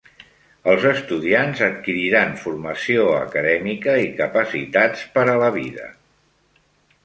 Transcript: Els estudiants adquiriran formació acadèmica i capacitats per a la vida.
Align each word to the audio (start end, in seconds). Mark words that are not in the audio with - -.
Els 0.71 0.85
estudiants 0.91 1.61
adquiriran 1.67 2.33
formació 2.45 3.05
acadèmica 3.19 3.95
i 4.07 4.11
capacitats 4.23 5.07
per 5.19 5.29
a 5.31 5.39
la 5.45 5.55
vida. 5.63 5.91